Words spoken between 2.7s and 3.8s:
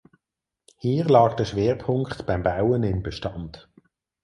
im Bestand.